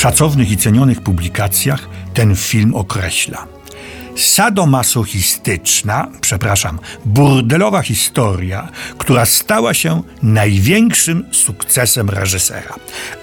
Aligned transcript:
szacownych 0.00 0.50
i 0.50 0.56
cenionych 0.56 1.00
publikacjach 1.00 1.88
ten 2.14 2.36
film 2.36 2.74
określa. 2.74 3.46
Sadomasochistyczna, 4.16 6.08
przepraszam, 6.20 6.78
burdelowa 7.04 7.82
historia, 7.82 8.68
która 8.98 9.26
stała 9.26 9.74
się 9.74 10.02
największym 10.22 11.24
sukcesem 11.32 12.10
reżysera. 12.10 12.74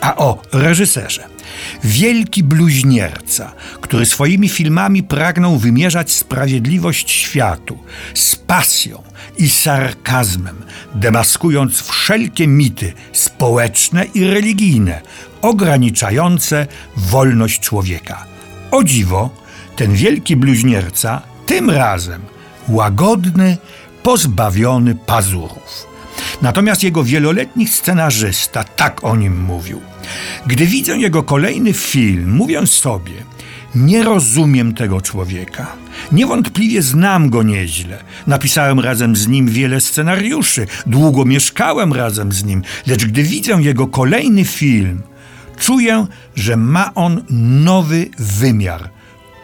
A 0.02 0.16
o 0.16 0.42
reżyserze. 0.54 1.37
Wielki 1.84 2.44
bluźnierca, 2.44 3.54
który 3.82 4.06
swoimi 4.06 4.50
filmami 4.50 5.04
pragnął 5.04 5.58
wymierzać 5.58 6.12
sprawiedliwość 6.12 7.12
światu 7.12 7.78
z 8.14 8.36
pasją 8.36 9.04
i 9.38 9.50
sarkazmem, 9.50 10.56
demaskując 10.96 11.82
wszelkie 11.82 12.48
mity 12.48 12.94
społeczne 13.14 14.06
i 14.06 14.24
religijne, 14.24 15.02
ograniczające 15.42 16.68
wolność 16.96 17.60
człowieka. 17.60 18.26
O 18.72 18.84
dziwo, 18.84 19.30
ten 19.76 19.94
wielki 19.94 20.36
bluźnierca 20.36 21.22
tym 21.46 21.70
razem 21.70 22.22
łagodny, 22.68 23.58
pozbawiony 24.04 24.96
pazurów. 24.96 25.88
Natomiast 26.42 26.84
jego 26.84 27.04
wieloletni 27.04 27.68
scenarzysta 27.68 28.64
tak 28.64 29.04
o 29.04 29.16
nim 29.16 29.42
mówił. 29.44 29.82
Gdy 30.48 30.66
widzę 30.66 30.98
jego 30.98 31.24
kolejny 31.24 31.74
film, 31.74 32.36
mówię 32.36 32.68
sobie, 32.68 33.14
nie 33.76 34.04
rozumiem 34.04 34.74
tego 34.74 35.02
człowieka. 35.02 35.76
Niewątpliwie 36.12 36.82
znam 36.82 37.30
go 37.30 37.44
nieźle. 37.44 38.04
Napisałem 38.28 38.80
razem 38.80 39.16
z 39.16 39.28
nim 39.28 39.48
wiele 39.48 39.82
scenariuszy, 39.82 40.68
długo 40.86 41.26
mieszkałem 41.26 41.94
razem 41.94 42.32
z 42.32 42.44
nim, 42.44 42.62
lecz 42.88 43.06
gdy 43.06 43.24
widzę 43.24 43.54
jego 43.62 43.88
kolejny 43.88 44.46
film, 44.46 45.02
czuję, 45.60 46.06
że 46.36 46.58
ma 46.58 46.94
on 46.94 47.24
nowy 47.64 48.10
wymiar. 48.20 48.90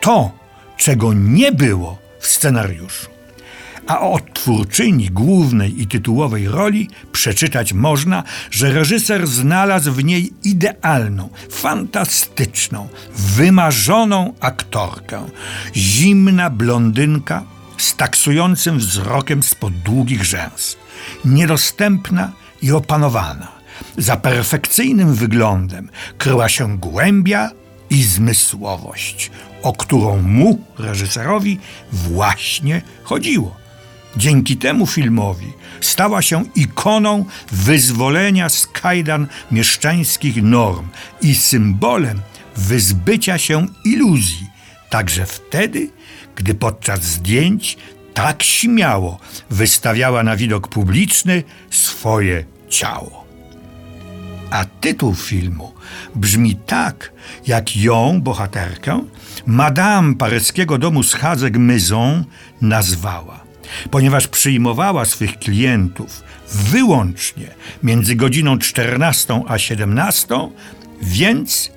To, 0.01 0.31
czego 0.77 1.13
nie 1.13 1.51
było 1.51 1.97
w 2.19 2.27
scenariuszu. 2.27 3.12
A 3.87 3.99
o 3.99 4.19
twórczyni 4.33 5.09
głównej 5.09 5.81
i 5.81 5.87
tytułowej 5.87 6.47
roli 6.47 6.89
przeczytać 7.11 7.73
można, 7.73 8.23
że 8.51 8.71
reżyser 8.71 9.27
znalazł 9.27 9.91
w 9.91 10.03
niej 10.03 10.33
idealną, 10.43 11.29
fantastyczną, 11.49 12.87
wymarzoną 13.15 14.33
aktorkę. 14.39 15.25
Zimna 15.75 16.49
blondynka 16.49 17.43
z 17.77 17.95
taksującym 17.95 18.77
wzrokiem 18.77 19.43
spod 19.43 19.73
długich 19.73 20.25
rzęs. 20.25 20.77
Niedostępna 21.25 22.31
i 22.61 22.71
opanowana. 22.71 23.47
Za 23.97 24.17
perfekcyjnym 24.17 25.15
wyglądem 25.15 25.89
kryła 26.17 26.49
się 26.49 26.77
głębia 26.77 27.49
i 27.89 28.03
zmysłowość, 28.03 29.31
o 29.61 29.73
którą 29.73 30.21
mu, 30.21 30.61
reżyserowi, 30.79 31.59
właśnie 31.91 32.81
chodziło. 33.03 33.62
Dzięki 34.17 34.57
temu 34.57 34.87
filmowi 34.87 35.53
stała 35.81 36.21
się 36.21 36.43
ikoną 36.55 37.25
wyzwolenia 37.51 38.49
z 38.49 38.67
kajdan 38.67 39.27
mieszczańskich 39.51 40.43
norm 40.43 40.87
i 41.21 41.35
symbolem 41.35 42.21
wyzbycia 42.55 43.37
się 43.37 43.67
iluzji, 43.85 44.47
także 44.89 45.25
wtedy, 45.25 45.89
gdy 46.35 46.53
podczas 46.53 47.03
zdjęć 47.03 47.77
tak 48.13 48.43
śmiało 48.43 49.19
wystawiała 49.49 50.23
na 50.23 50.35
widok 50.35 50.67
publiczny 50.67 51.43
swoje 51.69 52.45
ciało. 52.69 53.23
A 54.51 54.65
tytuł 54.65 55.15
filmu 55.15 55.73
brzmi 56.15 56.55
tak, 56.55 57.11
jak 57.47 57.77
ją, 57.77 58.21
bohaterkę, 58.21 59.05
Madame 59.45 60.15
paryskiego 60.15 60.77
domu 60.77 61.03
schadzek 61.03 61.57
Maison 61.57 62.25
nazwała 62.61 63.42
ponieważ 63.91 64.27
przyjmowała 64.27 65.05
swych 65.05 65.39
klientów 65.39 66.23
wyłącznie 66.53 67.47
między 67.83 68.15
godziną 68.15 68.57
14 68.57 69.41
a 69.47 69.57
17, 69.57 70.49
więc 71.01 71.71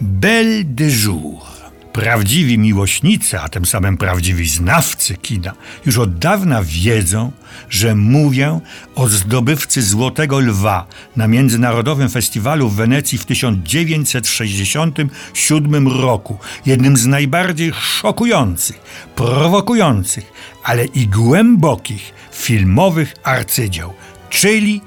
belle 0.00 0.64
de 0.64 0.90
jour. 0.90 1.53
Prawdziwi 1.94 2.58
miłośnicy, 2.58 3.40
a 3.40 3.48
tym 3.48 3.66
samym 3.66 3.96
prawdziwi 3.96 4.48
znawcy 4.48 5.16
kina, 5.16 5.52
już 5.86 5.98
od 5.98 6.18
dawna 6.18 6.62
wiedzą, 6.62 7.32
że 7.70 7.94
mówię 7.94 8.60
o 8.94 9.08
zdobywcy 9.08 9.82
Złotego 9.82 10.40
Lwa 10.40 10.86
na 11.16 11.28
Międzynarodowym 11.28 12.08
Festiwalu 12.08 12.68
w 12.68 12.76
Wenecji 12.76 13.18
w 13.18 13.24
1967 13.24 15.88
roku. 15.88 16.38
Jednym 16.66 16.96
z 16.96 17.06
najbardziej 17.06 17.72
szokujących, 17.72 18.80
prowokujących, 19.14 20.32
ale 20.64 20.84
i 20.84 21.08
głębokich 21.08 22.14
filmowych 22.32 23.14
arcydzieł, 23.22 23.92
czyli 24.30 24.80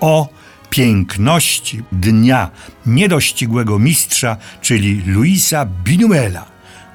o 0.00 0.35
piękności 0.76 1.82
dnia 1.92 2.50
niedościgłego 2.86 3.78
mistrza, 3.78 4.36
czyli 4.60 5.02
Luisa 5.06 5.66
Binuela, 5.84 6.46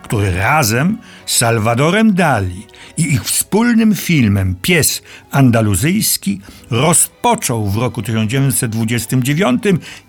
który 0.03 0.31
razem 0.31 0.97
z 1.25 1.37
Salvadorem 1.37 2.13
Dali 2.13 2.67
i 2.97 3.13
ich 3.13 3.23
wspólnym 3.23 3.95
filmem 3.95 4.55
Pies 4.61 5.01
Andaluzyjski 5.31 6.41
rozpoczął 6.69 7.69
w 7.69 7.77
roku 7.77 8.01
1929 8.01 9.63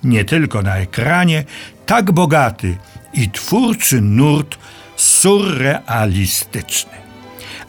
nie 0.05 0.25
tylko 0.25 0.63
na 0.63 0.77
ekranie 0.77 1.45
tak 1.87 2.13
bogaty 2.13 2.77
i 3.15 3.31
twórczy 3.31 4.01
nurt 4.01 4.59
surrealistyczny. 4.97 7.02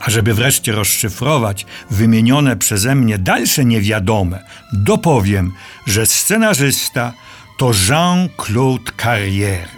A 0.05 0.09
żeby 0.09 0.33
wreszcie 0.33 0.71
rozszyfrować 0.71 1.65
wymienione 1.89 2.55
przeze 2.57 2.95
mnie 2.95 3.17
dalsze 3.17 3.65
niewiadome, 3.65 4.43
dopowiem, 4.73 5.53
że 5.87 6.05
scenarzysta 6.05 7.13
to 7.57 7.71
Jean-Claude 7.89 8.91
Carrière, 8.97 9.69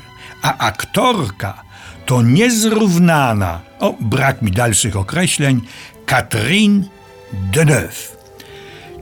a 0.41 0.57
aktorka 0.57 1.63
to 2.05 2.21
niezrównana, 2.21 3.61
o 3.79 3.93
brak 3.99 4.41
mi 4.41 4.51
dalszych 4.51 4.95
określeń, 4.95 5.61
Catherine 6.05 6.83
Deneuve. 7.33 8.17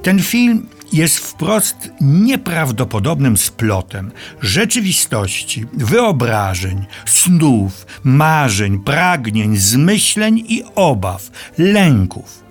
Ten 0.01 0.23
film 0.23 0.67
jest 0.93 1.17
wprost 1.17 1.89
nieprawdopodobnym 2.01 3.37
splotem 3.37 4.11
rzeczywistości, 4.41 5.65
wyobrażeń, 5.73 6.85
snów, 7.05 7.85
marzeń, 8.03 8.79
pragnień, 8.79 9.57
zmyśleń 9.57 10.43
i 10.47 10.63
obaw, 10.75 11.31
lęków. 11.57 12.43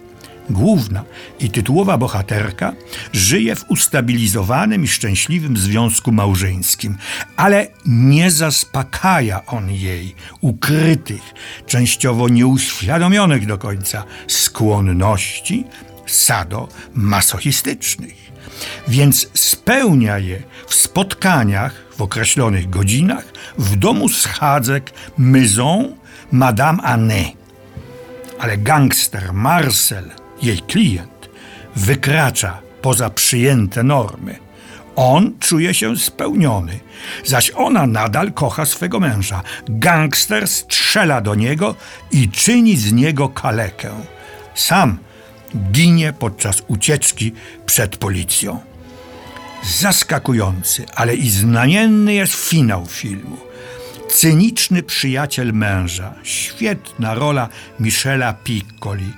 Główna 0.51 1.05
i 1.41 1.51
tytułowa 1.51 1.99
bohaterka 1.99 2.73
żyje 3.13 3.57
w 3.57 3.71
ustabilizowanym 3.71 4.85
i 4.85 4.89
szczęśliwym 4.89 5.57
związku 5.57 6.13
małżeńskim, 6.13 6.97
ale 7.37 7.67
nie 7.87 8.31
zaspokaja 8.31 9.47
on 9.47 9.71
jej 9.71 10.15
ukrytych, 10.41 11.35
częściowo 11.67 12.29
nieuświadomionych 12.29 13.47
do 13.47 13.59
końca 13.59 14.05
skłonności 14.27 15.65
sado-masochistycznych 16.07 18.23
więc 18.89 19.29
spełnia 19.35 20.19
je 20.19 20.43
w 20.67 20.75
spotkaniach 20.75 21.75
w 21.97 22.03
określonych 22.03 22.71
godzinach 22.71 23.25
w 23.59 23.77
domu 23.77 24.09
schadzek 24.09 24.91
Maison 25.19 25.95
Madame 26.33 26.83
Anne. 26.83 27.25
Ale 28.39 28.59
gangster 28.59 29.33
Marcel, 29.33 30.11
jej 30.43 30.59
klient, 30.59 31.29
wykracza 31.77 32.59
poza 32.83 33.11
przyjęte 33.11 33.83
normy. 33.83 34.39
On 34.97 35.33
czuje 35.41 35.75
się 35.75 35.97
spełniony, 35.97 36.81
zaś 37.25 37.51
ona 37.51 37.87
nadal 37.87 38.33
kocha 38.33 38.67
swego 38.67 39.01
męża. 39.01 39.43
Gangster 39.69 40.49
strzela 40.49 41.21
do 41.21 41.35
niego 41.35 41.75
i 42.11 42.29
czyni 42.29 42.77
z 42.77 42.93
niego 42.93 43.29
kalekę. 43.29 43.91
Sam 44.55 44.99
ginie 45.73 46.13
podczas 46.13 46.63
ucieczki 46.69 47.33
przed 47.67 47.97
policją. 47.97 48.61
Zaskakujący, 49.79 50.87
ale 50.95 51.15
i 51.15 51.31
znamienny 51.31 52.15
jest 52.15 52.35
finał 52.35 52.87
filmu. 52.87 53.37
Cyniczny 54.11 54.83
przyjaciel 54.83 55.53
męża, 55.53 56.15
świetna 56.23 57.15
rola 57.15 57.49
Michela 57.81 58.33
Piccoli, 58.33 59.13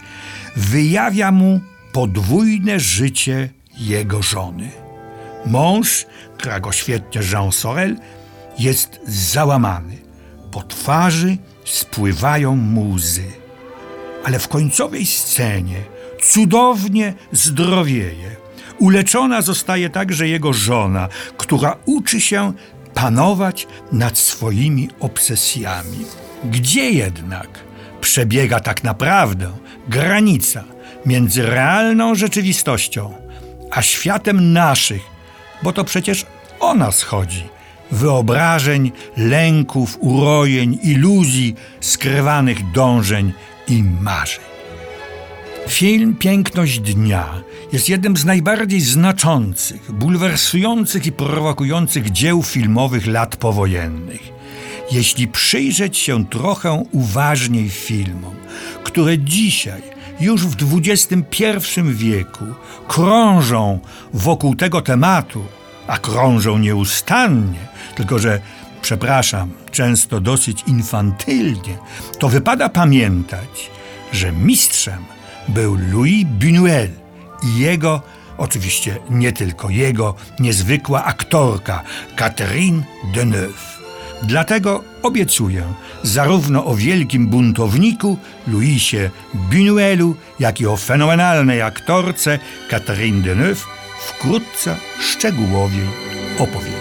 wyjawia 0.57 1.33
mu 1.33 1.61
podwójne 1.93 2.81
życie 2.81 3.49
jego 3.79 4.23
żony. 4.23 4.71
Mąż, 5.47 6.07
którego 6.39 6.73
świetnie 6.73 7.21
Jean 7.33 7.53
Sorel, 7.53 7.97
jest 8.59 9.01
załamany. 9.07 9.97
Po 10.51 10.63
twarzy 10.63 11.37
spływają 11.65 12.57
mu 12.57 12.91
łzy. 12.91 13.33
Ale 14.25 14.39
w 14.39 14.49
końcowej 14.49 15.07
scenie 15.07 15.94
cudownie 16.25 17.15
zdrowieje. 17.33 18.37
Uleczona 18.79 19.43
zostaje 19.43 19.91
także 19.91 20.29
jego 20.29 20.53
żona, 20.53 21.09
która 21.37 21.77
uczy 21.87 22.21
się 22.21 22.53
panować 22.95 23.67
nad 23.93 24.19
swoimi 24.19 24.89
obsesjami. 25.01 26.05
Gdzie 26.45 26.91
jednak 26.91 27.49
przebiega 28.01 28.61
tak 28.61 28.85
naprawdę 28.85 29.51
granica 29.89 30.65
między 31.07 31.43
realną 31.43 32.15
rzeczywistością 32.15 33.15
a 33.71 33.83
światem 33.83 34.53
naszych, 34.53 35.03
bo 35.63 35.73
to 35.73 35.85
przecież 35.85 36.27
o 36.61 36.75
nas 36.75 37.03
chodzi 37.03 37.55
wyobrażeń, 37.91 38.93
lęków, 39.17 39.97
urojeń, 40.01 40.79
iluzji, 40.83 41.55
skrywanych 41.81 42.71
dążeń 42.73 43.33
i 43.69 43.83
marzeń. 43.83 44.54
Film 45.69 46.17
Piękność 46.17 46.81
Dnia 46.81 47.43
jest 47.73 47.89
jednym 47.89 48.17
z 48.17 48.25
najbardziej 48.25 48.81
znaczących, 48.81 49.93
bulwersujących 49.93 51.07
i 51.07 51.13
prowokujących 51.13 52.11
dzieł 52.11 52.43
filmowych 52.43 53.07
lat 53.07 53.37
powojennych. 53.37 54.21
Jeśli 54.93 55.29
przyjrzeć 55.29 55.99
się 55.99 56.27
trochę 56.27 56.85
uważniej 56.93 57.71
filmom, 57.71 58.35
które 58.85 59.19
dzisiaj, 59.19 59.83
już 60.21 60.47
w 60.47 60.57
XXI 60.73 61.81
wieku, 61.85 62.45
krążą 62.89 63.81
wokół 64.13 64.55
tego 64.55 64.81
tematu, 64.81 65.45
a 65.87 65.99
krążą 65.99 66.59
nieustannie, 66.59 67.69
tylko 67.95 68.19
że, 68.19 68.41
przepraszam, 68.83 69.51
często 69.71 70.21
dosyć 70.21 70.65
infantylnie, 70.67 71.79
to 72.19 72.29
wypada 72.29 72.69
pamiętać, 72.69 73.71
że 74.13 74.33
mistrzem 74.33 75.15
był 75.49 75.77
Louis 75.93 76.27
Buñuel 76.27 76.89
i 77.43 77.59
jego, 77.59 78.03
oczywiście 78.39 78.99
nie 79.11 79.33
tylko 79.33 79.71
jego, 79.71 80.15
niezwykła 80.41 81.05
aktorka 81.05 81.83
Catherine 82.17 82.83
Deneuve. 83.15 83.75
Dlatego 84.23 84.85
obiecuję 85.03 85.63
zarówno 86.03 86.67
o 86.67 86.75
wielkim 86.75 87.27
buntowniku 87.27 88.19
Louisie 88.47 89.11
Buñuelu, 89.51 90.15
jak 90.41 90.61
i 90.61 90.67
o 90.67 90.77
fenomenalnej 90.77 91.63
aktorce 91.63 92.39
Catherine 92.71 93.23
Deneuve 93.23 93.65
wkrótce 93.99 94.77
szczegółowiej 95.01 95.89
opowiem. 96.39 96.74